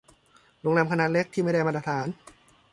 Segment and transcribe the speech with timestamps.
[0.61, 2.07] โรงแรมขนาดเล็กที่ไม่ได้มาตรฐาน